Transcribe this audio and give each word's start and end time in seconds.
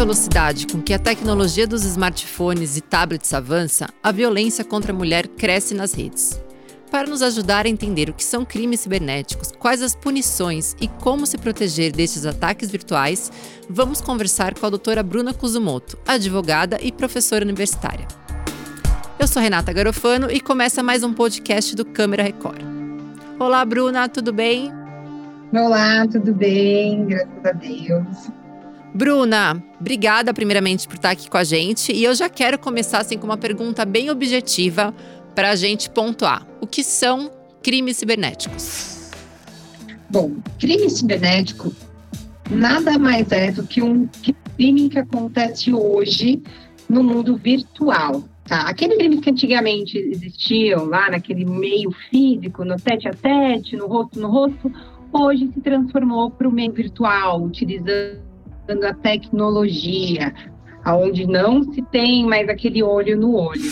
velocidade 0.00 0.66
com 0.66 0.80
que 0.80 0.94
a 0.94 0.98
tecnologia 0.98 1.66
dos 1.66 1.84
smartphones 1.84 2.74
e 2.74 2.80
tablets 2.80 3.34
avança, 3.34 3.86
a 4.02 4.10
violência 4.10 4.64
contra 4.64 4.92
a 4.92 4.96
mulher 4.96 5.28
cresce 5.28 5.74
nas 5.74 5.92
redes. 5.92 6.40
Para 6.90 7.06
nos 7.06 7.20
ajudar 7.20 7.66
a 7.66 7.68
entender 7.68 8.08
o 8.08 8.14
que 8.14 8.24
são 8.24 8.42
crimes 8.42 8.80
cibernéticos, 8.80 9.52
quais 9.58 9.82
as 9.82 9.94
punições 9.94 10.74
e 10.80 10.88
como 10.88 11.26
se 11.26 11.36
proteger 11.36 11.92
destes 11.92 12.24
ataques 12.24 12.70
virtuais, 12.70 13.30
vamos 13.68 14.00
conversar 14.00 14.54
com 14.54 14.64
a 14.64 14.70
doutora 14.70 15.02
Bruna 15.02 15.34
Kuzumoto, 15.34 15.98
advogada 16.06 16.78
e 16.80 16.90
professora 16.90 17.44
universitária. 17.44 18.08
Eu 19.18 19.28
sou 19.28 19.42
Renata 19.42 19.70
Garofano 19.70 20.30
e 20.30 20.40
começa 20.40 20.82
mais 20.82 21.04
um 21.04 21.12
podcast 21.12 21.76
do 21.76 21.84
Câmara 21.84 22.22
Record. 22.22 22.62
Olá, 23.38 23.62
Bruna, 23.66 24.08
tudo 24.08 24.32
bem? 24.32 24.72
Olá, 25.52 26.08
tudo 26.10 26.32
bem? 26.32 27.04
Graças 27.04 27.44
a 27.44 27.52
Deus. 27.52 28.39
Bruna, 28.94 29.62
obrigada 29.78 30.34
primeiramente 30.34 30.88
por 30.88 30.96
estar 30.96 31.10
aqui 31.10 31.30
com 31.30 31.36
a 31.36 31.44
gente 31.44 31.92
e 31.92 32.02
eu 32.02 32.14
já 32.14 32.28
quero 32.28 32.58
começar 32.58 33.00
assim 33.00 33.16
com 33.16 33.24
uma 33.24 33.36
pergunta 33.36 33.84
bem 33.84 34.10
objetiva 34.10 34.94
para 35.34 35.50
a 35.50 35.56
gente 35.56 35.88
pontuar. 35.88 36.46
O 36.60 36.66
que 36.66 36.82
são 36.82 37.30
crimes 37.62 37.98
cibernéticos? 37.98 39.10
Bom, 40.10 40.36
crime 40.58 40.90
cibernético 40.90 41.72
nada 42.50 42.98
mais 42.98 43.30
é 43.30 43.52
do 43.52 43.64
que 43.64 43.80
um 43.80 44.08
crime 44.56 44.88
que 44.88 44.98
acontece 44.98 45.72
hoje 45.72 46.42
no 46.88 47.04
mundo 47.04 47.36
virtual. 47.36 48.24
Tá? 48.44 48.62
Aquele 48.62 48.96
crime 48.96 49.20
que 49.20 49.30
antigamente 49.30 49.96
existiam 49.96 50.86
lá 50.86 51.08
naquele 51.08 51.44
meio 51.44 51.92
físico, 52.10 52.64
no 52.64 52.76
tete 52.76 53.06
a 53.06 53.12
tete, 53.12 53.76
no 53.76 53.86
rosto 53.86 54.18
no 54.18 54.28
rosto, 54.28 54.72
hoje 55.12 55.48
se 55.54 55.60
transformou 55.60 56.30
para 56.30 56.48
o 56.48 56.52
meio 56.52 56.72
virtual, 56.72 57.40
utilizando 57.40 58.29
a 58.68 58.94
tecnologia, 58.94 60.34
aonde 60.84 61.26
não 61.26 61.72
se 61.72 61.82
tem 61.82 62.24
mais 62.26 62.48
aquele 62.48 62.82
olho 62.82 63.18
no 63.18 63.34
olho. 63.34 63.70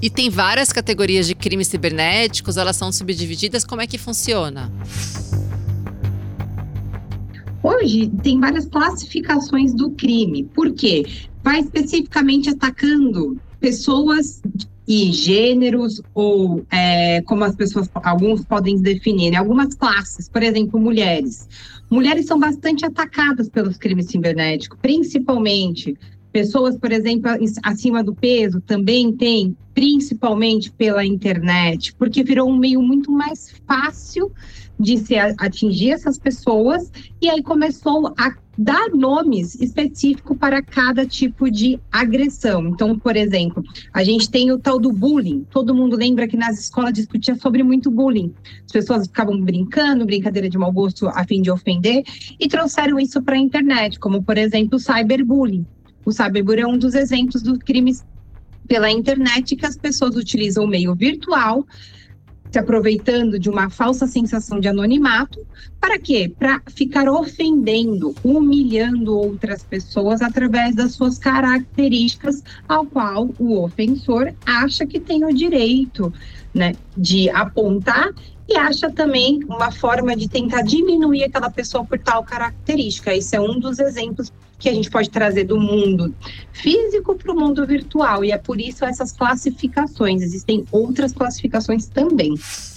E 0.00 0.10
tem 0.10 0.28
várias 0.28 0.72
categorias 0.72 1.26
de 1.26 1.34
crimes 1.34 1.68
cibernéticos, 1.68 2.56
elas 2.56 2.76
são 2.76 2.90
subdivididas, 2.90 3.64
como 3.64 3.80
é 3.80 3.86
que 3.86 3.96
funciona? 3.96 4.70
Hoje 7.62 8.10
tem 8.22 8.40
várias 8.40 8.66
classificações 8.66 9.72
do 9.72 9.90
crime. 9.92 10.42
Por 10.52 10.72
quê? 10.72 11.06
Vai 11.44 11.60
especificamente 11.60 12.50
atacando 12.50 13.38
pessoas 13.60 14.42
e 14.86 15.12
gêneros 15.12 16.02
ou 16.14 16.64
é, 16.70 17.22
como 17.22 17.44
as 17.44 17.54
pessoas 17.54 17.88
alguns 17.94 18.44
podem 18.44 18.80
definir, 18.80 19.30
né? 19.30 19.36
algumas 19.36 19.74
classes, 19.74 20.28
por 20.28 20.42
exemplo, 20.42 20.80
mulheres. 20.80 21.48
Mulheres 21.90 22.26
são 22.26 22.38
bastante 22.38 22.84
atacadas 22.84 23.48
pelos 23.48 23.76
crimes 23.76 24.06
cibernéticos, 24.06 24.78
principalmente 24.80 25.96
pessoas, 26.32 26.76
por 26.76 26.90
exemplo, 26.90 27.30
acima 27.62 28.02
do 28.02 28.14
peso 28.14 28.60
também 28.62 29.12
tem, 29.12 29.56
principalmente 29.74 30.72
pela 30.72 31.04
internet, 31.04 31.94
porque 31.94 32.24
virou 32.24 32.48
um 32.48 32.56
meio 32.56 32.80
muito 32.82 33.12
mais 33.12 33.54
fácil 33.66 34.32
de 34.80 34.98
se 34.98 35.14
atingir 35.16 35.90
essas 35.90 36.18
pessoas 36.18 36.90
e 37.20 37.28
aí 37.28 37.42
começou 37.42 38.12
a 38.18 38.30
dar 38.56 38.90
nomes 38.90 39.54
específicos 39.60 40.36
para 40.36 40.62
cada 40.62 41.06
tipo 41.06 41.50
de 41.50 41.80
agressão. 41.90 42.68
Então, 42.68 42.98
por 42.98 43.16
exemplo, 43.16 43.62
a 43.92 44.04
gente 44.04 44.30
tem 44.30 44.50
o 44.52 44.58
tal 44.58 44.78
do 44.78 44.92
bullying. 44.92 45.46
Todo 45.50 45.74
mundo 45.74 45.96
lembra 45.96 46.28
que 46.28 46.36
nas 46.36 46.58
escolas 46.58 46.92
discutia 46.92 47.34
sobre 47.36 47.62
muito 47.62 47.90
bullying. 47.90 48.32
As 48.64 48.72
pessoas 48.72 49.06
ficavam 49.06 49.40
brincando, 49.40 50.04
brincadeira 50.04 50.48
de 50.48 50.58
mau 50.58 50.72
gosto 50.72 51.08
a 51.08 51.24
fim 51.24 51.40
de 51.40 51.50
ofender, 51.50 52.02
e 52.38 52.48
trouxeram 52.48 52.98
isso 53.00 53.22
para 53.22 53.34
a 53.34 53.38
internet, 53.38 53.98
como 53.98 54.22
por 54.22 54.36
exemplo 54.36 54.76
o 54.76 54.80
cyberbullying. 54.80 55.66
O 56.04 56.12
cyberbullying 56.12 56.62
é 56.62 56.66
um 56.66 56.78
dos 56.78 56.94
exemplos 56.94 57.42
dos 57.42 57.58
crimes 57.58 58.04
pela 58.68 58.90
internet 58.90 59.56
que 59.56 59.66
as 59.66 59.76
pessoas 59.76 60.16
utilizam 60.16 60.64
o 60.64 60.68
meio 60.68 60.94
virtual 60.94 61.66
se 62.52 62.58
aproveitando 62.58 63.38
de 63.38 63.48
uma 63.48 63.70
falsa 63.70 64.06
sensação 64.06 64.60
de 64.60 64.68
anonimato, 64.68 65.40
para 65.80 65.98
quê? 65.98 66.30
Para 66.38 66.60
ficar 66.68 67.08
ofendendo, 67.08 68.14
humilhando 68.22 69.16
outras 69.16 69.62
pessoas 69.62 70.20
através 70.20 70.74
das 70.76 70.92
suas 70.92 71.18
características, 71.18 72.44
ao 72.68 72.84
qual 72.84 73.30
o 73.38 73.62
ofensor 73.64 74.34
acha 74.44 74.84
que 74.84 75.00
tem 75.00 75.24
o 75.24 75.32
direito 75.32 76.12
né, 76.54 76.74
de 76.94 77.30
apontar 77.30 78.10
e 78.48 78.56
acha 78.56 78.90
também 78.90 79.40
uma 79.44 79.70
forma 79.70 80.16
de 80.16 80.28
tentar 80.28 80.62
diminuir 80.62 81.24
aquela 81.24 81.50
pessoa 81.50 81.84
por 81.84 81.98
tal 81.98 82.24
característica. 82.24 83.14
Esse 83.14 83.36
é 83.36 83.40
um 83.40 83.58
dos 83.58 83.78
exemplos 83.78 84.32
que 84.62 84.68
a 84.68 84.72
gente 84.72 84.88
pode 84.88 85.10
trazer 85.10 85.42
do 85.42 85.58
mundo 85.58 86.14
físico 86.52 87.16
para 87.16 87.32
o 87.32 87.34
mundo 87.34 87.66
virtual, 87.66 88.24
e 88.24 88.30
é 88.30 88.38
por 88.38 88.60
isso 88.60 88.84
essas 88.84 89.10
classificações. 89.10 90.22
Existem 90.22 90.64
outras 90.70 91.12
classificações 91.12 91.88
também. 91.88 92.34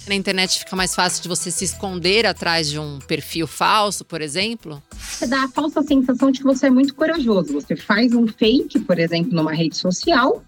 Na 0.08 0.14
internet 0.14 0.58
fica 0.58 0.74
mais 0.74 0.96
fácil 0.96 1.22
de 1.22 1.28
você 1.28 1.48
se 1.48 1.64
esconder 1.64 2.26
atrás 2.26 2.68
de 2.68 2.78
um 2.78 2.98
perfil 2.98 3.46
falso, 3.46 4.04
por 4.04 4.20
exemplo? 4.20 4.82
Você 4.98 5.28
dá 5.28 5.44
a 5.44 5.48
falsa 5.48 5.80
sensação 5.82 6.32
de 6.32 6.40
que 6.40 6.44
você 6.44 6.66
é 6.66 6.70
muito 6.70 6.92
corajoso. 6.92 7.52
Você 7.52 7.76
faz 7.76 8.12
um 8.12 8.26
fake, 8.26 8.80
por 8.80 8.98
exemplo, 8.98 9.32
numa 9.32 9.52
rede 9.52 9.76
social, 9.76 10.42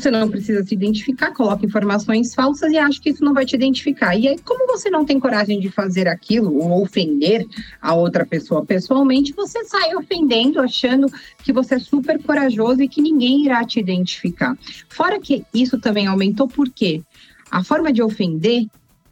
você 0.00 0.10
não 0.10 0.28
precisa 0.28 0.64
se 0.64 0.74
identificar, 0.74 1.32
coloca 1.32 1.64
informações 1.64 2.34
falsas 2.34 2.72
e 2.72 2.78
acha 2.78 3.00
que 3.00 3.10
isso 3.10 3.24
não 3.24 3.34
vai 3.34 3.44
te 3.44 3.54
identificar. 3.56 4.16
E 4.16 4.28
aí, 4.28 4.38
como 4.38 4.66
você 4.66 4.90
não 4.90 5.04
tem 5.04 5.18
coragem 5.18 5.60
de 5.60 5.70
fazer 5.70 6.08
aquilo 6.08 6.56
ou 6.56 6.82
ofender 6.82 7.46
a 7.80 7.94
outra 7.94 8.24
pessoa 8.26 8.64
pessoalmente, 8.64 9.32
você 9.32 9.64
sai 9.64 9.94
ofendendo, 9.94 10.60
achando 10.60 11.06
que 11.42 11.52
você 11.52 11.76
é 11.76 11.78
super 11.78 12.22
corajoso 12.22 12.82
e 12.82 12.88
que 12.88 13.02
ninguém 13.02 13.44
irá 13.44 13.64
te 13.64 13.80
identificar. 13.80 14.56
Fora 14.88 15.20
que 15.20 15.44
isso 15.52 15.78
também 15.78 16.06
aumentou 16.06 16.48
porque 16.48 17.02
a 17.50 17.64
forma 17.64 17.92
de 17.92 18.02
ofender 18.02 18.66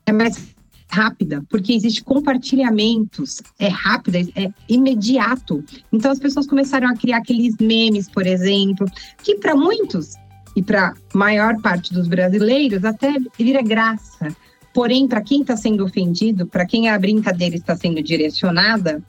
é 0.04 0.12
mais 0.12 0.54
rápida, 0.88 1.44
porque 1.48 1.72
existe 1.72 2.02
compartilhamentos, 2.02 3.42
é 3.58 3.68
rápida, 3.68 4.18
é 4.36 4.50
imediato. 4.68 5.64
Então 5.92 6.10
as 6.10 6.18
pessoas 6.18 6.46
começaram 6.46 6.88
a 6.88 6.96
criar 6.96 7.18
aqueles 7.18 7.56
memes, 7.58 8.08
por 8.08 8.26
exemplo, 8.26 8.86
que 9.22 9.36
para 9.36 9.54
muitos 9.54 10.14
e 10.56 10.62
para 10.62 10.94
maior 11.14 11.60
parte 11.60 11.92
dos 11.92 12.08
brasileiros 12.08 12.82
até 12.82 13.14
vira 13.38 13.60
graça. 13.60 14.34
Porém, 14.72 15.06
para 15.06 15.20
quem 15.20 15.42
está 15.42 15.56
sendo 15.56 15.84
ofendido, 15.84 16.46
para 16.46 16.66
quem 16.66 16.88
a 16.88 16.98
brincadeira 16.98 17.54
está 17.54 17.76
sendo 17.76 18.02
direcionada, 18.02 19.02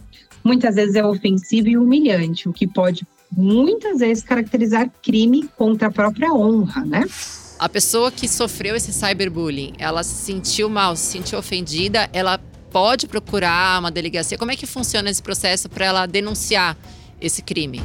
muitas 0.43 0.75
vezes 0.75 0.95
é 0.95 1.05
ofensivo 1.05 1.69
e 1.69 1.77
humilhante, 1.77 2.47
o 2.47 2.53
que 2.53 2.67
pode 2.67 3.07
muitas 3.31 3.99
vezes 3.99 4.23
caracterizar 4.23 4.89
crime 5.01 5.49
contra 5.57 5.87
a 5.87 5.91
própria 5.91 6.33
honra, 6.33 6.85
né? 6.85 7.03
A 7.59 7.67
pessoa 7.67 8.11
que 8.11 8.27
sofreu 8.27 8.75
esse 8.75 8.93
cyberbullying, 8.93 9.73
ela 9.79 10.03
se 10.03 10.13
sentiu 10.13 10.69
mal, 10.69 10.95
se 10.95 11.11
sentiu 11.13 11.39
ofendida, 11.39 12.09
ela 12.13 12.39
pode 12.71 13.07
procurar 13.07 13.79
uma 13.79 13.89
delegacia. 13.89 14.37
Como 14.37 14.51
é 14.51 14.55
que 14.55 14.65
funciona 14.65 15.09
esse 15.09 15.23
processo 15.23 15.67
para 15.67 15.85
ela 15.85 16.05
denunciar 16.05 16.77
esse 17.19 17.41
crime? 17.41 17.81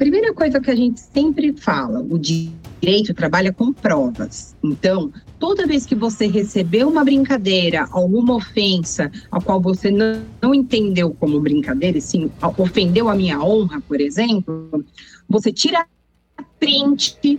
Primeira 0.00 0.32
coisa 0.32 0.58
que 0.58 0.70
a 0.70 0.74
gente 0.74 0.98
sempre 0.98 1.52
fala, 1.52 2.00
o 2.00 2.18
direito 2.18 3.12
trabalha 3.12 3.52
com 3.52 3.70
provas. 3.70 4.56
Então, 4.64 5.12
toda 5.38 5.66
vez 5.66 5.84
que 5.84 5.94
você 5.94 6.26
recebeu 6.26 6.88
uma 6.88 7.04
brincadeira, 7.04 7.86
alguma 7.90 8.36
ofensa, 8.36 9.12
a 9.30 9.38
qual 9.42 9.60
você 9.60 9.90
não, 9.90 10.22
não 10.40 10.54
entendeu 10.54 11.14
como 11.20 11.38
brincadeira, 11.38 11.98
e 11.98 12.00
sim 12.00 12.30
ofendeu 12.56 13.10
a 13.10 13.14
minha 13.14 13.44
honra, 13.44 13.78
por 13.86 14.00
exemplo, 14.00 14.82
você 15.28 15.52
tira 15.52 15.84
print 16.58 17.38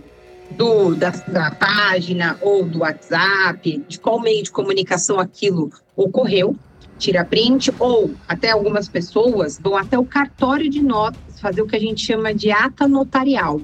do, 0.56 0.94
da, 0.94 1.10
da 1.10 1.50
página 1.50 2.38
ou 2.40 2.64
do 2.64 2.80
WhatsApp, 2.80 3.84
de 3.88 3.98
qual 3.98 4.20
meio 4.20 4.42
de 4.42 4.50
comunicação 4.50 5.18
aquilo 5.18 5.70
ocorreu, 5.96 6.56
tira 6.98 7.24
print, 7.24 7.72
ou 7.78 8.12
até 8.28 8.50
algumas 8.50 8.88
pessoas 8.88 9.58
vão 9.58 9.76
até 9.76 9.98
o 9.98 10.04
cartório 10.04 10.70
de 10.70 10.82
notas 10.82 11.40
fazer 11.40 11.60
o 11.62 11.66
que 11.66 11.76
a 11.76 11.80
gente 11.80 12.04
chama 12.04 12.32
de 12.32 12.50
ata 12.50 12.86
notarial. 12.86 13.60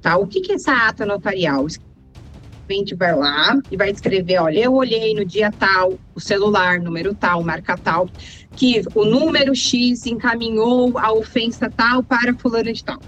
Tá? 0.00 0.16
O 0.16 0.26
que, 0.26 0.40
que 0.40 0.52
é 0.52 0.54
essa 0.54 0.72
ata 0.72 1.04
notarial? 1.04 1.66
O 1.66 2.66
cliente 2.68 2.94
vai 2.94 3.16
lá 3.16 3.58
e 3.70 3.76
vai 3.76 3.90
escrever, 3.90 4.40
olha, 4.40 4.60
eu 4.60 4.74
olhei 4.74 5.14
no 5.14 5.24
dia 5.24 5.50
tal, 5.50 5.94
o 6.14 6.20
celular, 6.20 6.78
número 6.78 7.14
tal, 7.14 7.42
marca 7.42 7.76
tal, 7.76 8.08
que 8.54 8.82
o 8.94 9.04
número 9.04 9.54
X 9.54 10.06
encaminhou 10.06 10.96
a 10.98 11.12
ofensa 11.12 11.70
tal 11.74 12.02
para 12.02 12.34
fulano 12.34 12.72
de 12.72 12.84
tal. 12.84 13.00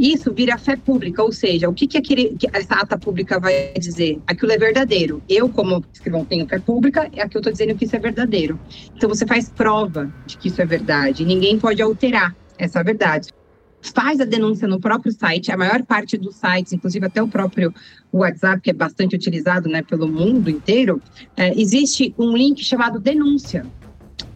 Isso 0.00 0.32
vira 0.32 0.56
fé 0.56 0.76
pública, 0.76 1.22
ou 1.22 1.30
seja, 1.30 1.68
o 1.68 1.74
que, 1.74 1.86
que, 1.86 1.98
aquele, 1.98 2.30
que 2.30 2.48
essa 2.54 2.76
ata 2.76 2.96
pública 2.98 3.38
vai 3.38 3.74
dizer? 3.78 4.18
Aquilo 4.26 4.50
é 4.50 4.56
verdadeiro. 4.56 5.22
Eu, 5.28 5.46
como 5.50 5.84
escrivão, 5.92 6.24
tenho 6.24 6.48
fé 6.48 6.58
pública, 6.58 7.10
é 7.14 7.20
aqui 7.20 7.36
eu 7.36 7.40
estou 7.40 7.52
dizendo 7.52 7.76
que 7.76 7.84
isso 7.84 7.94
é 7.94 7.98
verdadeiro. 7.98 8.58
Então 8.96 9.10
você 9.10 9.26
faz 9.26 9.50
prova 9.50 10.10
de 10.24 10.38
que 10.38 10.48
isso 10.48 10.62
é 10.62 10.64
verdade. 10.64 11.22
Ninguém 11.22 11.58
pode 11.58 11.82
alterar 11.82 12.34
essa 12.58 12.82
verdade 12.82 13.28
faz 13.82 14.20
a 14.20 14.24
denúncia 14.24 14.68
no 14.68 14.78
próprio 14.78 15.12
site, 15.12 15.50
a 15.50 15.56
maior 15.56 15.82
parte 15.84 16.18
dos 16.18 16.36
sites, 16.36 16.72
inclusive 16.72 17.06
até 17.06 17.22
o 17.22 17.28
próprio 17.28 17.72
WhatsApp, 18.12 18.60
que 18.60 18.70
é 18.70 18.74
bastante 18.74 19.16
utilizado 19.16 19.68
né, 19.68 19.82
pelo 19.82 20.06
mundo 20.06 20.50
inteiro, 20.50 21.00
é, 21.36 21.58
existe 21.58 22.14
um 22.18 22.36
link 22.36 22.62
chamado 22.62 23.00
denúncia. 23.00 23.64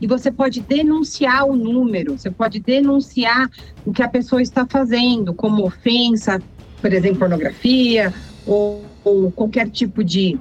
E 0.00 0.06
você 0.06 0.30
pode 0.30 0.60
denunciar 0.60 1.46
o 1.46 1.56
número, 1.56 2.18
você 2.18 2.30
pode 2.30 2.60
denunciar 2.60 3.48
o 3.84 3.92
que 3.92 4.02
a 4.02 4.08
pessoa 4.08 4.42
está 4.42 4.66
fazendo, 4.66 5.32
como 5.32 5.64
ofensa, 5.64 6.42
por 6.80 6.92
exemplo, 6.92 7.20
pornografia 7.20 8.12
ou, 8.46 8.84
ou 9.04 9.30
qualquer 9.32 9.70
tipo 9.70 10.04
de 10.04 10.38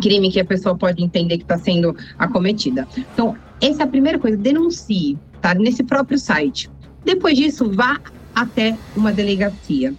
crime 0.00 0.30
que 0.30 0.40
a 0.40 0.44
pessoa 0.44 0.76
pode 0.76 1.02
entender 1.02 1.38
que 1.38 1.44
está 1.44 1.58
sendo 1.58 1.96
acometida. 2.18 2.88
Então, 2.96 3.36
essa 3.60 3.82
é 3.82 3.84
a 3.84 3.88
primeira 3.88 4.18
coisa, 4.18 4.36
denuncie, 4.36 5.18
tá? 5.40 5.54
Nesse 5.54 5.82
próprio 5.82 6.18
site. 6.18 6.70
Depois 7.04 7.36
disso, 7.36 7.70
vá 7.70 8.00
até 8.34 8.76
uma 8.96 9.12
delegacia. 9.12 9.94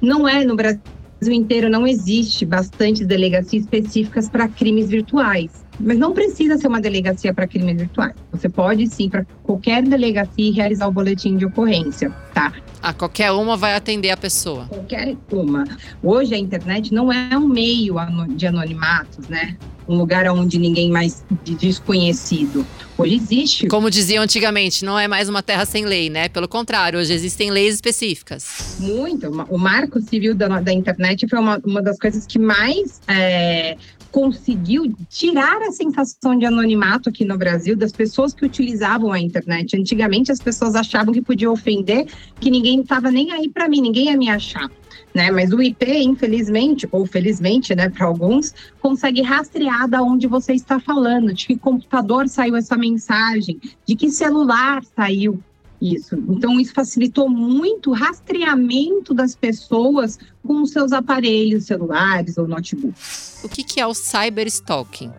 Não 0.00 0.26
é 0.26 0.44
no 0.44 0.56
Brasil 0.56 0.80
inteiro, 1.22 1.68
não 1.68 1.86
existe 1.86 2.44
bastante 2.44 3.04
delegacias 3.04 3.64
específicas 3.64 4.28
para 4.28 4.48
crimes 4.48 4.88
virtuais. 4.88 5.65
Mas 5.78 5.98
não 5.98 6.12
precisa 6.12 6.56
ser 6.58 6.68
uma 6.68 6.80
delegacia 6.80 7.32
para 7.34 7.46
crimes 7.46 7.76
virtuais. 7.76 8.14
Você 8.32 8.48
pode 8.48 8.86
sim 8.88 9.08
para 9.08 9.26
qualquer 9.42 9.82
delegacia 9.82 10.52
realizar 10.52 10.88
o 10.88 10.92
boletim 10.92 11.36
de 11.36 11.44
ocorrência, 11.44 12.10
tá? 12.32 12.52
Ah, 12.82 12.92
qualquer 12.92 13.32
uma 13.32 13.56
vai 13.56 13.74
atender 13.74 14.10
a 14.10 14.16
pessoa. 14.16 14.66
Qualquer 14.66 15.16
uma. 15.30 15.64
Hoje 16.02 16.34
a 16.34 16.38
internet 16.38 16.94
não 16.94 17.12
é 17.12 17.36
um 17.36 17.48
meio 17.48 17.96
de 18.36 18.46
anonimatos, 18.46 19.28
né? 19.28 19.56
Um 19.88 19.96
lugar 19.96 20.28
onde 20.30 20.58
ninguém 20.58 20.90
mais 20.90 21.24
desconhecido. 21.44 22.66
Hoje 22.98 23.14
existe. 23.16 23.68
Como 23.68 23.90
diziam 23.90 24.22
antigamente, 24.22 24.84
não 24.84 24.98
é 24.98 25.06
mais 25.06 25.28
uma 25.28 25.42
terra 25.42 25.64
sem 25.64 25.84
lei, 25.84 26.08
né? 26.08 26.28
Pelo 26.28 26.48
contrário, 26.48 26.98
hoje 26.98 27.12
existem 27.12 27.50
leis 27.50 27.74
específicas. 27.74 28.76
Muito. 28.80 29.28
O 29.48 29.58
marco 29.58 30.00
civil 30.00 30.34
da, 30.34 30.60
da 30.60 30.72
internet 30.72 31.26
foi 31.28 31.38
uma, 31.38 31.60
uma 31.64 31.82
das 31.82 31.98
coisas 31.98 32.26
que 32.26 32.38
mais 32.38 33.00
é, 33.06 33.76
conseguiu 34.16 34.96
tirar 35.10 35.60
a 35.60 35.70
sensação 35.70 36.38
de 36.38 36.46
anonimato 36.46 37.10
aqui 37.10 37.22
no 37.22 37.36
Brasil 37.36 37.76
das 37.76 37.92
pessoas 37.92 38.32
que 38.32 38.46
utilizavam 38.46 39.12
a 39.12 39.20
internet. 39.20 39.76
Antigamente 39.76 40.32
as 40.32 40.38
pessoas 40.38 40.74
achavam 40.74 41.12
que 41.12 41.20
podia 41.20 41.50
ofender, 41.50 42.06
que 42.40 42.50
ninguém 42.50 42.80
estava 42.80 43.10
nem 43.10 43.30
aí 43.30 43.46
para 43.46 43.68
mim, 43.68 43.82
ninguém 43.82 44.06
ia 44.06 44.16
me 44.16 44.30
achar. 44.30 44.70
Né? 45.14 45.30
Mas 45.30 45.52
o 45.52 45.60
IP, 45.60 45.84
infelizmente, 45.98 46.88
ou 46.90 47.04
felizmente, 47.04 47.74
né, 47.74 47.90
para 47.90 48.06
alguns, 48.06 48.54
consegue 48.80 49.20
rastrear 49.20 49.86
da 49.86 50.00
onde 50.02 50.26
você 50.26 50.54
está 50.54 50.80
falando, 50.80 51.34
de 51.34 51.48
que 51.48 51.58
computador 51.58 52.26
saiu 52.26 52.56
essa 52.56 52.74
mensagem, 52.74 53.60
de 53.84 53.94
que 53.94 54.10
celular 54.10 54.82
saiu 54.96 55.38
isso. 55.80 56.16
Então, 56.28 56.58
isso 56.60 56.72
facilitou 56.72 57.28
muito 57.28 57.90
o 57.90 57.94
rastreamento 57.94 59.14
das 59.14 59.34
pessoas 59.34 60.18
com 60.44 60.62
os 60.62 60.70
seus 60.70 60.92
aparelhos 60.92 61.64
celulares 61.64 62.38
ou 62.38 62.46
notebooks. 62.46 63.40
O 63.44 63.48
que, 63.48 63.62
que 63.62 63.80
é 63.80 63.86
o 63.86 63.94
cyberstalking? 63.94 65.12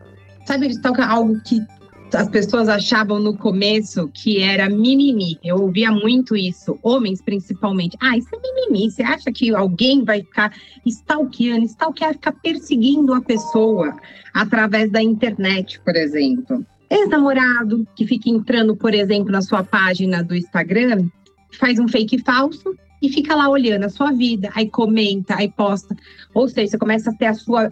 Cyberstalking 0.46 1.02
é 1.02 1.06
algo 1.06 1.40
que 1.42 1.62
as 2.14 2.30
pessoas 2.30 2.70
achavam 2.70 3.20
no 3.20 3.36
começo 3.36 4.10
que 4.14 4.42
era 4.42 4.70
mimimi. 4.70 5.38
Eu 5.44 5.58
ouvia 5.58 5.92
muito 5.92 6.36
isso, 6.36 6.80
homens 6.82 7.22
principalmente. 7.22 7.98
Ah, 8.02 8.18
isso 8.18 8.30
é 8.34 8.40
mimimi. 8.40 8.90
Você 8.90 9.04
acha 9.04 9.32
que 9.32 9.54
alguém 9.54 10.06
vai 10.06 10.22
ficar 10.22 10.54
stalkeando? 10.86 11.66
Stalkear 11.66 12.14
ficar 12.14 12.32
perseguindo 12.32 13.14
a 13.14 13.22
pessoa 13.22 13.98
através 14.34 14.90
da 14.90 15.02
internet, 15.02 15.80
por 15.82 15.96
exemplo 15.96 16.66
ex-namorado 16.90 17.88
que 17.96 18.06
fica 18.06 18.30
entrando, 18.30 18.76
por 18.76 18.94
exemplo, 18.94 19.32
na 19.32 19.42
sua 19.42 19.64
página 19.64 20.24
do 20.24 20.36
Instagram, 20.36 21.10
faz 21.52 21.80
um 21.80 21.88
fake 21.88 22.20
falso 22.20 22.76
e 23.02 23.10
fica 23.10 23.36
lá 23.36 23.50
olhando 23.50 23.86
a 23.86 23.90
sua 23.90 24.12
vida, 24.12 24.50
aí 24.56 24.70
comenta, 24.70 25.36
aí 25.36 25.50
posta. 25.50 25.96
Ou 26.34 26.48
seja, 26.48 26.72
você 26.72 26.78
começa 26.78 27.12
a 27.12 27.14
ter 27.14 27.28
a 27.28 27.34
sua 27.34 27.72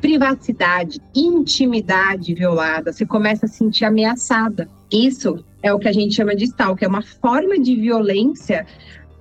privacidade, 0.00 1.00
intimidade 1.14 2.34
violada, 2.34 2.92
você 2.92 3.06
começa 3.06 3.46
a 3.46 3.48
se 3.48 3.58
sentir 3.58 3.84
ameaçada. 3.84 4.68
Isso 4.92 5.42
é 5.62 5.72
o 5.72 5.78
que 5.78 5.88
a 5.88 5.92
gente 5.92 6.14
chama 6.14 6.36
de 6.36 6.44
stalk, 6.44 6.84
é 6.84 6.88
uma 6.88 7.02
forma 7.02 7.58
de 7.58 7.74
violência 7.76 8.66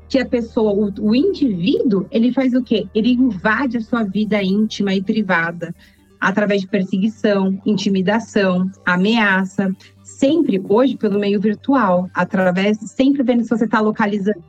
que 0.07 0.19
a 0.19 0.25
pessoa, 0.25 0.71
o, 0.71 1.09
o 1.09 1.15
indivíduo, 1.15 2.05
ele 2.11 2.31
faz 2.31 2.53
o 2.53 2.61
quê? 2.61 2.87
Ele 2.93 3.11
invade 3.11 3.77
a 3.77 3.81
sua 3.81 4.03
vida 4.03 4.41
íntima 4.43 4.93
e 4.93 5.01
privada 5.01 5.73
através 6.19 6.61
de 6.61 6.67
perseguição, 6.67 7.59
intimidação, 7.65 8.69
ameaça, 8.85 9.75
sempre 10.03 10.61
hoje 10.67 10.95
pelo 10.95 11.19
meio 11.19 11.39
virtual, 11.39 12.09
através, 12.13 12.77
sempre 12.77 13.23
vendo 13.23 13.43
se 13.43 13.49
você 13.49 13.65
está 13.65 13.79
localizando. 13.79 14.43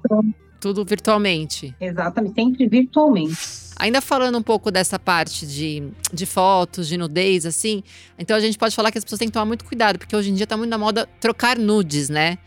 Tudo 0.61 0.85
virtualmente. 0.85 1.75
Exatamente, 1.81 2.35
sempre 2.35 2.69
virtualmente. 2.69 3.37
Ainda 3.79 4.01
falando 4.01 4.39
um 4.39 4.43
pouco 4.43 4.71
dessa 4.71 4.99
parte 4.99 5.47
de, 5.47 5.91
de 6.13 6.25
fotos, 6.25 6.89
de 6.89 6.97
nudez, 6.97 7.45
assim, 7.45 7.83
então 8.19 8.35
a 8.35 8.41
gente 8.41 8.57
pode 8.57 8.75
falar 8.75 8.91
que 8.91 8.97
as 8.97 9.05
pessoas 9.05 9.19
têm 9.19 9.29
que 9.29 9.35
tomar 9.35 9.45
muito 9.45 9.67
cuidado, 9.67 9.99
porque 9.99 10.17
hoje 10.17 10.31
em 10.31 10.35
dia 10.35 10.47
tá 10.47 10.57
muito 10.57 10.71
na 10.71 10.79
moda 10.79 11.07
trocar 11.21 11.59
nudes, 11.59 12.09
né? 12.09 12.39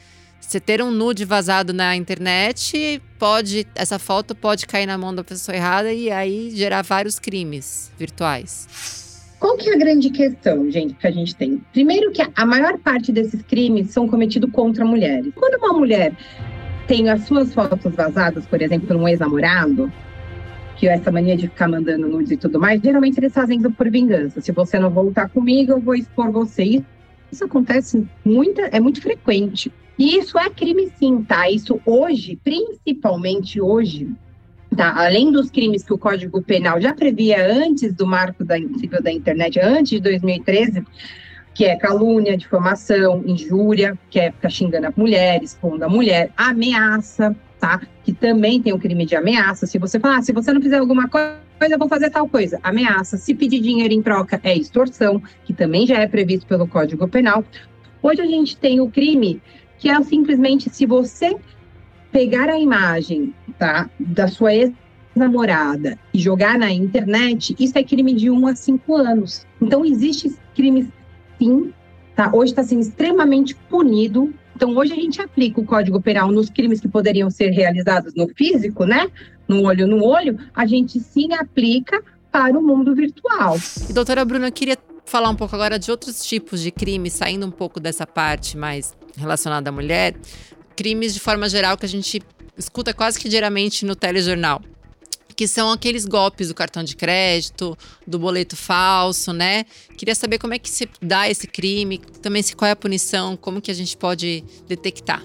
Você 0.41 0.59
ter 0.59 0.81
um 0.81 0.89
nude 0.89 1.25
vazado 1.25 1.73
na 1.73 1.95
internet, 1.95 2.99
pode 3.19 3.67
essa 3.75 3.99
foto 3.99 4.33
pode 4.33 4.65
cair 4.65 4.87
na 4.87 4.97
mão 4.97 5.13
da 5.13 5.23
pessoa 5.23 5.55
errada 5.55 5.93
e 5.93 6.09
aí 6.09 6.49
gerar 6.55 6.81
vários 6.81 7.19
crimes 7.19 7.91
virtuais. 7.99 9.08
Qual 9.39 9.55
que 9.55 9.69
é 9.69 9.73
a 9.73 9.77
grande 9.77 10.09
questão, 10.09 10.69
gente, 10.69 10.95
que 10.95 11.07
a 11.07 11.11
gente 11.11 11.33
tem? 11.33 11.63
Primeiro 11.71 12.11
que 12.11 12.21
a 12.35 12.45
maior 12.45 12.77
parte 12.77 13.09
desses 13.09 13.41
crimes 13.41 13.91
são 13.91 14.05
cometidos 14.05 14.51
contra 14.51 14.83
mulheres. 14.83 15.31
Quando 15.33 15.55
uma 15.63 15.73
mulher 15.73 16.13
tem 16.87 17.09
as 17.09 17.23
suas 17.23 17.53
fotos 17.53 17.95
vazadas, 17.95 18.45
por 18.45 18.61
exemplo, 18.61 18.87
por 18.87 18.97
um 18.97 19.07
ex-namorado, 19.07 19.89
que 20.75 20.89
é 20.89 20.93
essa 20.93 21.09
mania 21.09 21.37
de 21.37 21.47
ficar 21.47 21.69
mandando 21.69 22.09
nudes 22.09 22.31
e 22.31 22.37
tudo 22.37 22.59
mais, 22.59 22.81
geralmente 22.81 23.17
eles 23.17 23.33
fazem 23.33 23.59
isso 23.59 23.71
por 23.71 23.89
vingança. 23.89 24.41
Se 24.41 24.51
você 24.51 24.77
não 24.77 24.89
voltar 24.89 25.29
comigo, 25.29 25.71
eu 25.71 25.79
vou 25.79 25.95
expor 25.95 26.31
você. 26.31 26.83
Isso 27.31 27.45
acontece 27.45 28.05
muito, 28.25 28.59
é 28.59 28.79
muito 28.79 29.01
frequente. 29.01 29.71
E 29.97 30.17
isso 30.17 30.37
é 30.37 30.49
crime 30.49 30.91
sim, 30.97 31.21
tá? 31.21 31.49
Isso 31.49 31.79
hoje, 31.85 32.37
principalmente 32.43 33.61
hoje, 33.61 34.09
Tá? 34.75 34.93
Além 34.95 35.31
dos 35.31 35.49
crimes 35.49 35.83
que 35.83 35.93
o 35.93 35.97
Código 35.97 36.41
Penal 36.41 36.79
já 36.79 36.93
previa 36.93 37.45
antes 37.45 37.93
do 37.93 38.05
marco 38.05 38.45
da, 38.45 38.55
da 39.01 39.11
internet, 39.11 39.59
antes 39.59 39.89
de 39.89 39.99
2013, 39.99 40.83
que 41.53 41.65
é 41.65 41.75
calúnia, 41.75 42.37
difamação, 42.37 43.23
injúria, 43.25 43.97
que 44.09 44.19
é 44.19 44.31
ficar 44.31 44.49
xingando 44.49 44.87
a 44.87 44.93
mulher, 44.95 45.43
expondo 45.43 45.83
a 45.83 45.89
mulher, 45.89 46.31
ameaça, 46.37 47.35
tá? 47.59 47.81
Que 48.03 48.13
também 48.13 48.61
tem 48.61 48.71
o 48.71 48.79
crime 48.79 49.05
de 49.05 49.15
ameaça. 49.15 49.65
Se 49.65 49.77
você 49.77 49.99
falar, 49.99 50.19
ah, 50.19 50.21
se 50.21 50.31
você 50.31 50.53
não 50.53 50.61
fizer 50.61 50.77
alguma 50.77 51.09
coisa, 51.09 51.35
eu 51.61 51.77
vou 51.77 51.89
fazer 51.89 52.09
tal 52.09 52.29
coisa. 52.29 52.59
Ameaça. 52.63 53.17
Se 53.17 53.33
pedir 53.33 53.59
dinheiro 53.59 53.93
em 53.93 54.01
troca, 54.01 54.39
é 54.43 54.55
extorsão, 54.55 55.21
que 55.43 55.51
também 55.51 55.85
já 55.85 55.99
é 55.99 56.07
previsto 56.07 56.47
pelo 56.47 56.67
Código 56.67 57.07
Penal. 57.07 57.43
Hoje 58.01 58.21
a 58.21 58.25
gente 58.25 58.55
tem 58.55 58.79
o 58.79 58.89
crime 58.89 59.41
que 59.77 59.89
é 59.89 60.01
simplesmente 60.03 60.69
se 60.69 60.85
você 60.85 61.35
pegar 62.11 62.49
a 62.49 62.59
imagem 62.59 63.33
tá, 63.57 63.89
da 63.99 64.27
sua 64.27 64.53
ex-namorada 64.53 65.97
e 66.13 66.19
jogar 66.19 66.57
na 66.57 66.71
internet, 66.71 67.55
isso 67.59 67.77
é 67.77 67.83
crime 67.83 68.13
de 68.13 68.29
1 68.29 68.47
a 68.47 68.55
5 68.55 68.95
anos. 68.95 69.45
Então, 69.61 69.85
existe 69.85 70.35
crime 70.55 70.91
sim, 71.37 71.73
tá? 72.15 72.31
Hoje 72.33 72.51
está 72.51 72.63
sendo 72.63 72.81
extremamente 72.81 73.55
punido. 73.55 74.33
Então, 74.55 74.75
hoje 74.75 74.93
a 74.93 74.95
gente 74.95 75.21
aplica 75.21 75.61
o 75.61 75.65
Código 75.65 76.01
Penal 76.01 76.31
nos 76.31 76.49
crimes 76.49 76.79
que 76.79 76.87
poderiam 76.87 77.29
ser 77.29 77.51
realizados 77.51 78.13
no 78.13 78.27
físico, 78.29 78.85
né? 78.85 79.09
No 79.47 79.63
olho 79.63 79.87
no 79.87 80.03
olho, 80.03 80.37
a 80.53 80.65
gente 80.65 80.99
sim 80.99 81.33
aplica 81.33 82.01
para 82.31 82.57
o 82.57 82.61
mundo 82.61 82.93
virtual. 82.93 83.57
E, 83.89 83.93
doutora 83.93 84.23
Bruna, 84.25 84.47
eu 84.47 84.51
queria 84.51 84.77
falar 85.05 85.29
um 85.29 85.35
pouco 85.35 85.55
agora 85.55 85.79
de 85.79 85.89
outros 85.89 86.23
tipos 86.23 86.61
de 86.61 86.71
crimes, 86.71 87.13
saindo 87.13 87.45
um 87.45 87.51
pouco 87.51 87.79
dessa 87.79 88.05
parte 88.05 88.55
mais 88.55 88.95
relacionada 89.17 89.69
à 89.69 89.71
mulher 89.71 90.15
crimes 90.79 91.13
de 91.13 91.19
forma 91.19 91.49
geral 91.49 91.77
que 91.77 91.85
a 91.85 91.89
gente 91.89 92.21
escuta 92.57 92.93
quase 92.93 93.19
que 93.19 93.27
diariamente 93.27 93.83
no 93.83 93.97
telejornal. 93.97 94.61
Que 95.35 95.45
são 95.45 95.69
aqueles 95.73 96.05
golpes 96.05 96.47
do 96.47 96.55
cartão 96.55 96.85
de 96.85 96.95
crédito, 96.95 97.77
do 98.07 98.17
boleto 98.17 98.55
falso, 98.55 99.33
né? 99.33 99.65
Queria 99.97 100.15
saber 100.15 100.37
como 100.37 100.53
é 100.53 100.59
que 100.59 100.69
se 100.69 100.87
dá 101.01 101.29
esse 101.29 101.47
crime, 101.47 101.97
também 102.21 102.41
se 102.41 102.55
qual 102.55 102.69
é 102.69 102.71
a 102.71 102.77
punição, 102.77 103.35
como 103.35 103.59
que 103.59 103.69
a 103.69 103.73
gente 103.73 103.97
pode 103.97 104.41
detectar. 104.69 105.21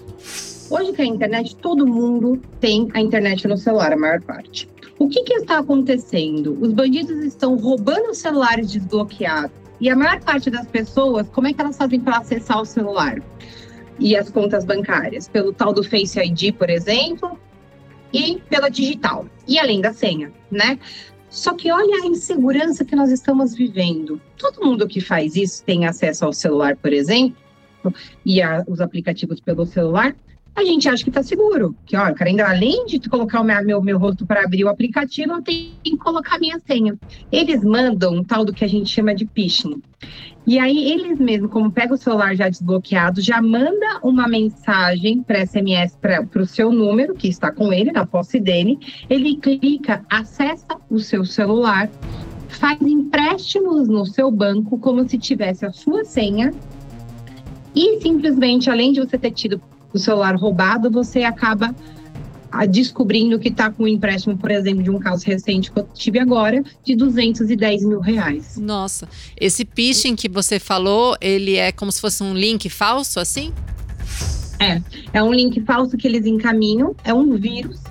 Hoje 0.69 0.91
que 0.91 1.01
a 1.01 1.05
internet, 1.05 1.55
todo 1.55 1.87
mundo 1.87 2.41
tem 2.59 2.89
a 2.93 2.99
internet 2.99 3.47
no 3.47 3.57
celular, 3.57 3.93
a 3.93 3.97
maior 3.97 4.21
parte. 4.21 4.67
O 4.99 5.07
que, 5.07 5.23
que 5.23 5.35
está 5.35 5.59
acontecendo? 5.59 6.57
Os 6.61 6.73
bandidos 6.73 7.23
estão 7.23 7.55
roubando 7.55 8.11
os 8.11 8.17
celulares 8.17 8.69
desbloqueados. 8.71 9.55
E 9.79 9.89
a 9.89 9.95
maior 9.95 10.19
parte 10.19 10.49
das 10.49 10.67
pessoas, 10.67 11.27
como 11.29 11.47
é 11.47 11.53
que 11.53 11.61
elas 11.61 11.77
fazem 11.77 12.01
para 12.01 12.17
acessar 12.17 12.61
o 12.61 12.65
celular? 12.65 13.21
E 13.99 14.15
as 14.15 14.29
contas 14.29 14.65
bancárias, 14.65 15.27
pelo 15.27 15.53
tal 15.53 15.73
do 15.73 15.83
Face 15.83 16.19
ID, 16.19 16.53
por 16.53 16.69
exemplo, 16.69 17.39
e 18.13 18.41
pela 18.49 18.69
digital, 18.69 19.25
e 19.47 19.59
além 19.59 19.81
da 19.81 19.93
senha, 19.93 20.31
né? 20.49 20.79
Só 21.29 21.53
que 21.53 21.71
olha 21.71 22.03
a 22.03 22.07
insegurança 22.07 22.85
que 22.85 22.95
nós 22.95 23.11
estamos 23.11 23.53
vivendo. 23.53 24.21
Todo 24.37 24.63
mundo 24.63 24.87
que 24.87 25.01
faz 25.01 25.35
isso 25.35 25.63
tem 25.65 25.85
acesso 25.85 26.25
ao 26.25 26.31
celular, 26.31 26.77
por 26.77 26.93
exemplo, 26.93 27.35
e 28.25 28.41
a, 28.41 28.63
os 28.67 28.79
aplicativos 28.79 29.41
pelo 29.41 29.65
celular, 29.65 30.15
a 30.55 30.63
gente 30.63 30.87
acha 30.87 31.03
que 31.03 31.09
está 31.09 31.21
seguro. 31.21 31.75
Que, 31.85 31.97
olha, 31.97 32.13
cara, 32.13 32.29
ainda 32.29 32.47
além 32.47 32.85
de 32.85 32.97
colocar 33.09 33.41
o 33.41 33.43
meu, 33.43 33.63
meu, 33.63 33.81
meu 33.81 33.97
rosto 33.97 34.25
para 34.25 34.43
abrir 34.43 34.63
o 34.63 34.69
aplicativo, 34.69 35.33
eu 35.33 35.41
tenho 35.41 35.71
que 35.83 35.97
colocar 35.97 36.39
minha 36.39 36.59
senha. 36.65 36.97
Eles 37.31 37.63
mandam 37.63 38.15
um 38.15 38.23
tal 38.23 38.45
do 38.45 38.53
que 38.53 38.63
a 38.63 38.67
gente 38.67 38.89
chama 38.89 39.13
de 39.13 39.27
phishing. 39.27 39.81
E 40.47 40.59
aí, 40.59 40.91
eles 40.91 41.19
mesmos, 41.19 41.51
como 41.51 41.71
pega 41.71 41.93
o 41.93 41.97
celular 41.97 42.35
já 42.35 42.47
desbloqueado, 42.47 43.19
já 43.19 43.41
manda 43.41 43.99
uma 44.03 44.27
mensagem 44.27 45.21
para 45.23 45.45
SMS 45.45 45.97
para 45.99 46.41
o 46.41 46.45
seu 46.45 46.71
número, 46.71 47.15
que 47.15 47.27
está 47.27 47.51
com 47.51 47.73
ele, 47.73 47.91
na 47.91 48.05
posse 48.05 48.39
dele. 48.39 48.77
Ele 49.09 49.35
clica, 49.35 50.05
acessa 50.09 50.77
o 50.89 50.99
seu 50.99 51.25
celular, 51.25 51.89
faz 52.47 52.79
empréstimos 52.79 53.89
no 53.89 54.05
seu 54.05 54.31
banco 54.31 54.77
como 54.77 55.07
se 55.09 55.17
tivesse 55.17 55.65
a 55.65 55.71
sua 55.71 56.05
senha. 56.05 56.53
E 57.75 57.99
simplesmente, 57.99 58.69
além 58.69 58.93
de 58.93 59.01
você 59.01 59.17
ter 59.17 59.31
tido 59.31 59.59
o 59.95 59.99
celular 59.99 60.35
roubado, 60.35 60.91
você 60.91 61.23
acaba 61.23 61.73
ah, 62.51 62.65
descobrindo 62.65 63.39
que 63.39 63.47
está 63.47 63.71
com 63.71 63.83
um 63.83 63.87
empréstimo, 63.87 64.37
por 64.37 64.51
exemplo, 64.51 64.83
de 64.83 64.89
um 64.89 64.99
caso 64.99 65.25
recente 65.25 65.71
que 65.71 65.79
eu 65.79 65.87
tive 65.93 66.19
agora, 66.19 66.63
de 66.83 66.95
210 66.95 67.85
mil 67.85 67.99
reais. 67.99 68.57
Nossa, 68.57 69.07
esse 69.39 69.65
phishing 69.65 70.15
que 70.15 70.27
você 70.27 70.59
falou, 70.59 71.15
ele 71.21 71.55
é 71.55 71.71
como 71.71 71.91
se 71.91 72.01
fosse 72.01 72.23
um 72.23 72.33
link 72.33 72.69
falso, 72.69 73.19
assim? 73.19 73.53
É, 74.59 74.81
é 75.13 75.23
um 75.23 75.33
link 75.33 75.61
falso 75.61 75.97
que 75.97 76.07
eles 76.07 76.25
encaminham, 76.25 76.95
é 77.03 77.13
um 77.13 77.35
vírus 77.35 77.81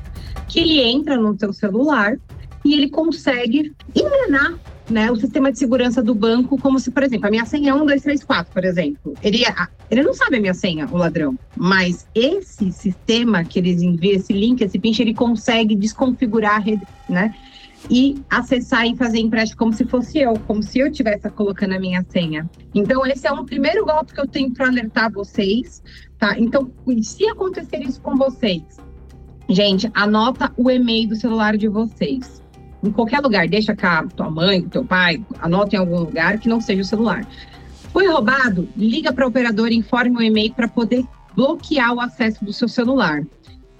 que 0.48 0.60
ele 0.60 0.80
entra 0.80 1.16
no 1.16 1.38
seu 1.38 1.52
celular 1.52 2.16
e 2.64 2.74
ele 2.74 2.88
consegue 2.88 3.72
enganar 3.94 4.58
né, 4.88 5.10
o 5.10 5.16
sistema 5.16 5.50
de 5.50 5.58
segurança 5.58 6.02
do 6.02 6.14
banco, 6.14 6.58
como 6.58 6.78
se, 6.78 6.90
por 6.90 7.02
exemplo, 7.02 7.26
a 7.26 7.30
minha 7.30 7.46
senha 7.46 7.70
é 7.70 7.74
1, 7.74 7.86
2, 7.86 8.02
3, 8.02 8.24
4, 8.24 8.52
por 8.52 8.64
exemplo. 8.64 9.14
Ele, 9.22 9.42
ele 9.90 10.02
não 10.02 10.12
sabe 10.12 10.36
a 10.36 10.40
minha 10.40 10.54
senha, 10.54 10.86
o 10.90 10.96
ladrão. 10.96 11.38
Mas 11.56 12.06
esse 12.14 12.70
sistema 12.70 13.44
que 13.44 13.58
eles 13.58 13.80
enviam, 13.80 14.14
esse 14.14 14.32
link, 14.32 14.60
esse 14.60 14.78
pinch, 14.78 15.00
ele 15.00 15.14
consegue 15.14 15.74
desconfigurar 15.74 16.56
a 16.56 16.58
rede, 16.58 16.86
né? 17.08 17.34
E 17.90 18.16
acessar 18.30 18.86
e 18.86 18.96
fazer 18.96 19.18
empréstimo 19.18 19.58
como 19.58 19.72
se 19.72 19.84
fosse 19.84 20.18
eu, 20.18 20.34
como 20.46 20.62
se 20.62 20.78
eu 20.78 20.86
estivesse 20.86 21.28
colocando 21.30 21.74
a 21.74 21.78
minha 21.78 22.04
senha. 22.08 22.48
Então, 22.74 23.06
esse 23.06 23.26
é 23.26 23.32
um 23.32 23.44
primeiro 23.44 23.84
golpe 23.84 24.12
que 24.12 24.20
eu 24.20 24.26
tenho 24.26 24.52
para 24.52 24.68
alertar 24.68 25.12
vocês, 25.12 25.82
tá? 26.18 26.38
Então, 26.38 26.70
se 27.02 27.26
acontecer 27.26 27.82
isso 27.82 28.00
com 28.00 28.16
vocês, 28.16 28.62
gente, 29.48 29.90
anota 29.94 30.52
o 30.56 30.70
e-mail 30.70 31.08
do 31.08 31.16
celular 31.16 31.58
de 31.58 31.68
vocês 31.68 32.43
em 32.84 32.92
qualquer 32.92 33.20
lugar, 33.20 33.48
deixa 33.48 33.72
a 33.72 34.06
tua 34.06 34.30
mãe, 34.30 34.62
teu 34.68 34.84
pai, 34.84 35.24
anota 35.40 35.74
em 35.74 35.78
algum 35.78 35.98
lugar 35.98 36.38
que 36.38 36.48
não 36.48 36.60
seja 36.60 36.82
o 36.82 36.84
celular. 36.84 37.26
Foi 37.92 38.06
roubado? 38.06 38.68
Liga 38.76 39.12
para 39.12 39.24
a 39.24 39.28
operadora 39.28 39.72
e 39.72 39.76
informe 39.76 40.16
o 40.16 40.22
e-mail 40.22 40.52
para 40.52 40.68
poder 40.68 41.04
bloquear 41.34 41.94
o 41.94 42.00
acesso 42.00 42.44
do 42.44 42.52
seu 42.52 42.68
celular. 42.68 43.24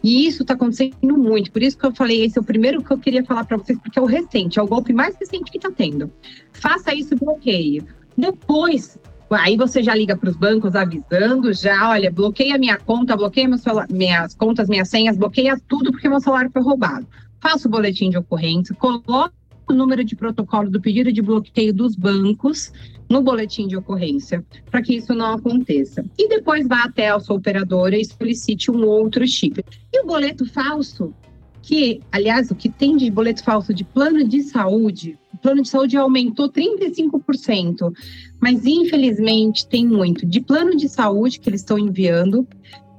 E 0.03 0.27
isso 0.27 0.43
está 0.43 0.55
acontecendo 0.55 1.17
muito. 1.19 1.51
Por 1.51 1.63
isso 1.63 1.77
que 1.77 1.85
eu 1.85 1.95
falei, 1.95 2.25
esse 2.25 2.39
é 2.39 2.41
o 2.41 2.45
primeiro 2.45 2.83
que 2.83 2.91
eu 2.93 2.99
queria 2.99 3.25
falar 3.25 3.45
para 3.45 3.57
vocês, 3.57 3.79
porque 3.79 3.99
é 3.99 4.03
o 4.03 4.07
recente, 4.07 4.59
é 4.59 4.63
o 4.63 4.67
golpe 4.67 4.93
mais 4.93 5.17
recente 5.17 5.51
que 5.51 5.59
está 5.59 5.71
tendo. 5.71 6.11
Faça 6.53 6.95
isso 6.95 7.15
e 7.15 7.19
bloqueie. 7.19 7.83
Depois, 8.17 8.99
aí 9.31 9.57
você 9.57 9.83
já 9.83 9.95
liga 9.95 10.17
para 10.17 10.31
os 10.31 10.37
bancos 10.37 10.75
avisando, 10.77 11.53
já, 11.53 11.91
olha, 11.91 12.11
bloqueia 12.11 12.59
minha 12.59 12.77
conta, 12.77 13.17
bloqueia 13.17 13.49
minhas 13.91 14.35
contas, 14.35 14.69
minhas 14.69 14.89
senhas, 14.89 15.17
bloqueia 15.17 15.59
tudo 15.69 15.91
porque 15.91 16.09
meu 16.09 16.21
celular 16.21 16.51
foi 16.53 16.63
roubado 16.63 17.07
faça 17.45 17.69
o 17.69 17.71
boletim 17.71 18.09
de 18.09 18.17
ocorrência, 18.17 18.75
coloque 18.75 19.35
o 19.69 19.75
número 19.75 20.03
de 20.03 20.17
protocolo 20.17 20.71
do 20.71 20.81
pedido 20.81 21.13
de 21.13 21.21
bloqueio 21.21 21.75
dos 21.75 21.95
bancos 21.95 22.73
no 23.09 23.21
boletim 23.21 23.69
de 23.69 23.77
ocorrência, 23.77 24.43
para 24.71 24.81
que 24.81 24.97
isso 24.97 25.15
não 25.15 25.35
aconteça. 25.35 26.03
E 26.19 26.27
depois 26.27 26.67
vá 26.67 26.85
até 26.85 27.11
a 27.11 27.21
sua 27.21 27.37
operadora 27.37 27.99
e 27.99 28.05
solicite 28.05 28.71
um 28.71 28.87
outro 28.87 29.27
chip. 29.27 29.63
E 29.93 30.01
o 30.03 30.07
boleto 30.07 30.47
falso, 30.47 31.13
que, 31.61 32.01
aliás, 32.11 32.51
o 32.51 32.55
que 32.55 32.71
tem 32.71 32.97
de 32.97 33.11
boleto 33.11 33.45
falso 33.45 33.75
de 33.75 33.85
plano 33.85 34.27
de 34.27 34.43
saúde, 34.43 35.19
o 35.35 35.37
plano 35.37 35.61
de 35.61 35.69
saúde 35.69 35.99
aumentou 35.99 36.51
35%, 36.51 37.93
mas 38.41 38.65
infelizmente 38.65 39.67
tem 39.67 39.87
muito 39.87 40.25
de 40.25 40.41
plano 40.41 40.75
de 40.75 40.89
saúde 40.89 41.39
que 41.39 41.51
eles 41.51 41.61
estão 41.61 41.79
enviando, 41.79 42.49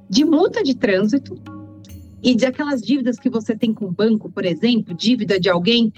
de 0.08 0.24
multa 0.24 0.62
de 0.62 0.74
trânsito, 0.74 1.36
e 2.22 2.34
de 2.34 2.46
aquelas 2.46 2.80
dívidas 2.80 3.18
que 3.18 3.30
você 3.30 3.56
tem 3.56 3.72
com 3.72 3.86
o 3.86 3.92
banco, 3.92 4.30
por 4.30 4.44
exemplo, 4.44 4.94
dívida 4.94 5.38
de 5.38 5.48
alguém, 5.48 5.92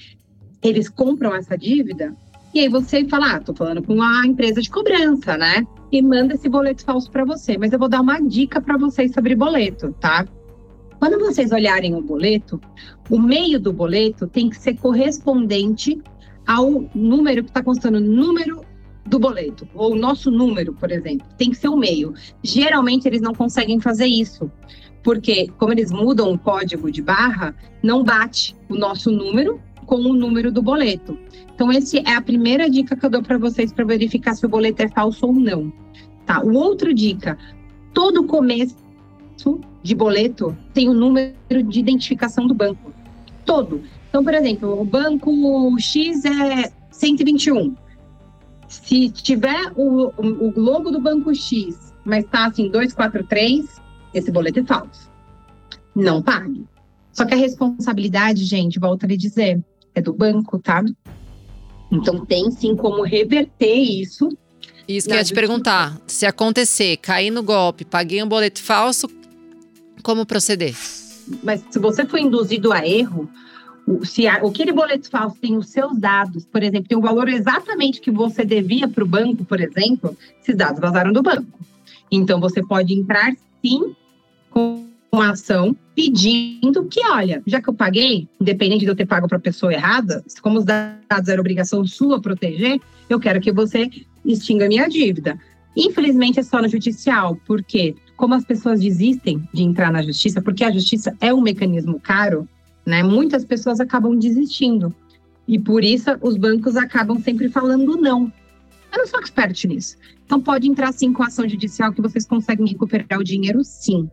eles 0.62 0.88
compram 0.88 1.34
essa 1.34 1.56
dívida 1.56 2.14
e 2.54 2.60
aí 2.60 2.68
você 2.68 3.04
fala, 3.04 3.34
ah, 3.34 3.40
tô 3.40 3.54
falando 3.54 3.82
com 3.82 4.02
a 4.02 4.26
empresa 4.26 4.60
de 4.60 4.70
cobrança, 4.70 5.36
né? 5.36 5.66
E 5.92 6.00
manda 6.00 6.34
esse 6.34 6.48
boleto 6.48 6.84
falso 6.84 7.10
para 7.10 7.24
você. 7.24 7.58
Mas 7.58 7.72
eu 7.72 7.78
vou 7.78 7.88
dar 7.88 8.00
uma 8.00 8.20
dica 8.20 8.60
para 8.60 8.78
vocês 8.78 9.12
sobre 9.12 9.34
boleto, 9.34 9.94
tá? 10.00 10.26
Quando 10.98 11.18
vocês 11.18 11.52
olharem 11.52 11.94
o 11.94 12.02
boleto, 12.02 12.60
o 13.08 13.18
meio 13.18 13.60
do 13.60 13.72
boleto 13.72 14.26
tem 14.26 14.48
que 14.48 14.56
ser 14.56 14.74
correspondente 14.78 16.00
ao 16.46 16.88
número 16.94 17.44
que 17.44 17.50
está 17.50 17.62
constando, 17.62 18.00
número 18.00 18.62
do 19.06 19.18
boleto, 19.18 19.68
ou 19.74 19.92
o 19.92 19.96
nosso 19.96 20.30
número, 20.30 20.74
por 20.74 20.90
exemplo, 20.90 21.26
tem 21.36 21.50
que 21.50 21.56
ser 21.56 21.68
o 21.68 21.76
meio. 21.76 22.14
Geralmente 22.42 23.06
eles 23.06 23.20
não 23.20 23.34
conseguem 23.34 23.78
fazer 23.80 24.06
isso 24.06 24.50
porque 25.02 25.48
como 25.58 25.72
eles 25.72 25.90
mudam 25.90 26.32
o 26.32 26.38
código 26.38 26.90
de 26.90 27.02
barra, 27.02 27.54
não 27.82 28.02
bate 28.02 28.56
o 28.68 28.74
nosso 28.74 29.10
número 29.10 29.60
com 29.86 29.96
o 29.96 30.12
número 30.12 30.52
do 30.52 30.62
boleto. 30.62 31.18
Então, 31.54 31.72
essa 31.72 31.98
é 31.98 32.12
a 32.12 32.20
primeira 32.20 32.68
dica 32.68 32.94
que 32.94 33.04
eu 33.04 33.10
dou 33.10 33.22
para 33.22 33.38
vocês 33.38 33.72
para 33.72 33.84
verificar 33.84 34.34
se 34.34 34.46
o 34.46 34.48
boleto 34.48 34.82
é 34.82 34.88
falso 34.88 35.26
ou 35.26 35.32
não. 35.32 35.72
Tá? 36.26 36.42
O 36.42 36.54
outro 36.54 36.92
dica: 36.92 37.38
todo 37.92 38.24
começo 38.24 38.76
de 39.82 39.94
boleto 39.94 40.56
tem 40.74 40.88
o 40.88 40.94
número 40.94 41.34
de 41.66 41.80
identificação 41.80 42.46
do 42.46 42.54
banco. 42.54 42.92
Todo. 43.44 43.82
Então, 44.08 44.22
por 44.22 44.34
exemplo, 44.34 44.80
o 44.80 44.84
banco 44.84 45.32
X 45.78 46.24
é 46.24 46.70
121. 46.90 47.74
Se 48.68 49.08
tiver 49.08 49.72
o, 49.74 50.12
o 50.18 50.52
logo 50.60 50.90
do 50.90 51.00
banco 51.00 51.34
X, 51.34 51.94
mas 52.04 52.24
está 52.24 52.46
assim 52.46 52.68
243, 52.68 53.80
esse 54.12 54.30
boleto 54.30 54.60
é 54.60 54.64
falso. 54.64 55.10
Não 55.94 56.22
pague. 56.22 56.64
Só 57.12 57.24
que 57.24 57.34
a 57.34 57.36
responsabilidade, 57.36 58.44
gente, 58.44 58.78
volta 58.78 59.06
a 59.06 59.08
lhe 59.08 59.16
dizer, 59.16 59.62
é 59.94 60.00
do 60.00 60.12
banco, 60.12 60.58
tá? 60.58 60.84
Então 61.90 62.24
tem 62.24 62.50
sim 62.50 62.76
como 62.76 63.02
reverter 63.02 63.74
isso. 63.74 64.28
Isso 64.86 65.08
que 65.08 65.14
eu 65.14 65.18
ia 65.18 65.24
te 65.24 65.34
perguntar. 65.34 66.00
Se 66.06 66.24
acontecer, 66.24 66.96
cair 66.98 67.30
no 67.30 67.42
golpe, 67.42 67.84
paguei 67.84 68.22
um 68.22 68.28
boleto 68.28 68.62
falso, 68.62 69.08
como 70.02 70.24
proceder? 70.24 70.74
Mas 71.42 71.62
se 71.70 71.78
você 71.78 72.06
foi 72.06 72.22
induzido 72.22 72.72
a 72.72 72.86
erro, 72.86 73.28
se 74.04 74.26
aquele 74.26 74.72
boleto 74.72 75.10
falso 75.10 75.36
tem 75.40 75.56
os 75.56 75.68
seus 75.68 75.98
dados, 75.98 76.46
por 76.46 76.62
exemplo, 76.62 76.88
tem 76.88 76.96
o 76.96 77.02
valor 77.02 77.28
exatamente 77.28 78.00
que 78.00 78.10
você 78.10 78.44
devia 78.44 78.88
para 78.88 79.04
o 79.04 79.06
banco, 79.06 79.44
por 79.44 79.60
exemplo, 79.60 80.16
esses 80.40 80.56
dados 80.56 80.80
vazaram 80.80 81.12
do 81.12 81.22
banco. 81.22 81.58
Então 82.10 82.40
você 82.40 82.62
pode 82.62 82.94
entrar 82.94 83.34
sim 83.64 83.94
com 84.50 84.86
uma 85.10 85.30
ação 85.30 85.74
pedindo 85.94 86.84
que, 86.84 87.04
olha, 87.06 87.42
já 87.46 87.60
que 87.60 87.68
eu 87.68 87.74
paguei, 87.74 88.28
independente 88.40 88.84
de 88.84 88.90
eu 88.90 88.96
ter 88.96 89.06
pago 89.06 89.26
para 89.26 89.38
a 89.38 89.40
pessoa 89.40 89.72
errada, 89.72 90.24
como 90.42 90.58
os 90.58 90.64
dados 90.64 91.28
eram 91.28 91.40
obrigação 91.40 91.84
sua 91.86 92.20
proteger, 92.20 92.80
eu 93.08 93.18
quero 93.18 93.40
que 93.40 93.50
você 93.50 93.90
extinga 94.24 94.68
minha 94.68 94.88
dívida. 94.88 95.38
Infelizmente 95.76 96.40
é 96.40 96.42
só 96.42 96.60
no 96.60 96.68
judicial, 96.68 97.36
porque 97.46 97.94
como 98.16 98.34
as 98.34 98.44
pessoas 98.44 98.80
desistem 98.80 99.48
de 99.52 99.62
entrar 99.62 99.92
na 99.92 100.02
justiça, 100.02 100.42
porque 100.42 100.64
a 100.64 100.72
justiça 100.72 101.16
é 101.20 101.32
um 101.32 101.40
mecanismo 101.40 102.00
caro, 102.00 102.48
né? 102.84 103.02
Muitas 103.02 103.44
pessoas 103.44 103.80
acabam 103.80 104.18
desistindo. 104.18 104.94
E 105.46 105.58
por 105.58 105.82
isso 105.82 106.10
os 106.20 106.36
bancos 106.36 106.76
acabam 106.76 107.18
sempre 107.20 107.48
falando 107.48 107.96
não. 107.96 108.30
Eu 108.92 108.98
não 108.98 109.06
sou 109.06 109.20
expert 109.20 109.64
nisso. 109.66 109.96
Então 110.28 110.42
pode 110.42 110.68
entrar 110.68 110.92
sim 110.92 111.10
com 111.10 111.22
ação 111.22 111.48
judicial 111.48 111.90
que 111.90 112.02
vocês 112.02 112.26
conseguem 112.26 112.66
recuperar 112.66 113.18
o 113.18 113.24
dinheiro 113.24 113.64
sim. 113.64 114.10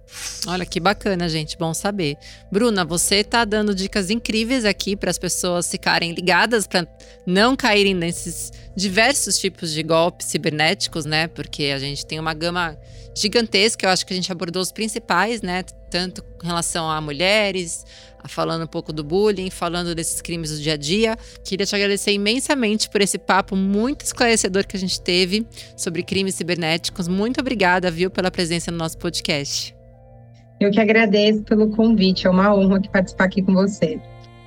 Olha 0.48 0.65
que 0.65 0.79
bacana, 0.79 1.27
gente, 1.27 1.58
bom 1.58 1.74
saber. 1.74 2.15
Bruna, 2.50 2.86
você 2.86 3.15
está 3.15 3.44
dando 3.44 3.75
dicas 3.75 4.10
incríveis 4.10 4.63
aqui 4.63 4.96
para 4.96 5.12
as 5.12 5.17
pessoas 5.17 5.70
ficarem 5.70 6.13
ligadas 6.13 6.67
para 6.67 6.88
não 7.27 7.53
caírem 7.53 7.94
nesses 7.94 8.50
diversos 8.77 9.38
tipos 9.38 9.74
de 9.74 9.84
golpes 9.84 10.27
cibernéticos, 10.27 11.03
né? 11.03 11.27
Porque 11.27 11.65
a 11.65 11.79
gente 11.79 12.05
tem 12.05 12.17
uma 12.17 12.34
gama 12.34 12.77
gigantesca, 13.13 13.86
eu 13.86 13.89
acho 13.89 14.05
que 14.05 14.13
a 14.13 14.15
gente 14.15 14.32
abordou 14.32 14.62
os 14.62 14.72
principais, 14.72 15.41
né? 15.41 15.63
Tanto 15.91 16.24
com 16.24 16.48
relação 16.48 16.89
a 16.89 17.01
mulheres, 17.01 17.86
falando 18.27 18.63
um 18.63 18.67
pouco 18.67 18.91
do 18.91 19.03
bullying, 19.03 19.50
falando 19.50 19.94
desses 19.96 20.22
crimes 20.22 20.51
do 20.51 20.62
dia 20.62 20.74
a 20.74 20.77
dia. 20.77 21.17
Queria 21.44 21.65
te 21.65 21.75
agradecer 21.75 22.12
imensamente 22.12 22.89
por 22.89 23.01
esse 23.01 23.17
papo 23.17 23.55
muito 23.55 24.01
esclarecedor 24.01 24.67
que 24.67 24.75
a 24.75 24.79
gente 24.79 25.00
teve 25.01 25.46
sobre 25.75 26.03
crimes 26.03 26.36
cibernéticos. 26.36 27.08
Muito 27.08 27.39
obrigada, 27.39 27.89
viu, 27.91 28.10
pela 28.10 28.32
presença 28.32 28.72
no 28.72 28.77
nosso 28.77 28.98
podcast. 28.98 29.75
Eu 30.60 30.72
que 30.72 30.79
agradeço 30.79 31.44
pelo 31.44 31.70
convite, 31.70 32.27
é 32.27 32.29
uma 32.29 32.55
honra 32.55 32.82
participar 32.91 33.25
aqui 33.25 33.41
com 33.41 33.53
você. 33.53 34.00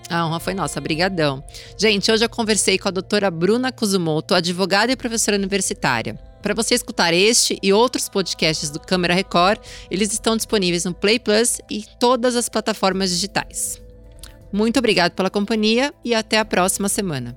A 0.09 0.27
honra 0.27 0.41
foi 0.41 0.55
nossa, 0.55 0.81
brigadão. 0.81 1.45
Gente, 1.77 2.11
hoje 2.11 2.25
eu 2.25 2.29
conversei 2.29 2.79
com 2.79 2.89
a 2.89 2.91
doutora 2.91 3.31
Bruna 3.31 3.71
Kuzumoto, 3.71 4.35
advogada 4.35 4.91
e 4.91 4.97
professora 4.97 5.37
universitária. 5.37 6.19
Para 6.41 6.55
você 6.55 6.75
escutar 6.75 7.13
este 7.13 7.59
e 7.63 7.73
outros 7.73 8.09
podcasts 8.09 8.71
do 8.71 8.81
Câmara 8.81 9.13
Record, 9.13 9.61
eles 9.91 10.13
estão 10.13 10.37
disponíveis 10.37 10.85
no 10.85 10.95
Play 10.95 11.19
Plus 11.19 11.61
e 11.71 11.85
todas 11.99 12.37
as 12.37 12.49
plataformas 12.49 13.11
digitais. 13.11 13.83
Muito 14.53 14.79
obrigado 14.79 15.13
pela 15.13 15.29
companhia 15.29 15.93
e 16.05 16.15
até 16.15 16.39
a 16.39 16.45
próxima 16.45 16.89
semana. 16.89 17.37